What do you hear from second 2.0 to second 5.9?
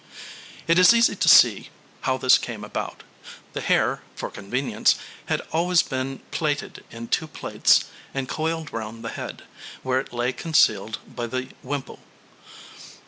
how this came about. The hair, for convenience, had always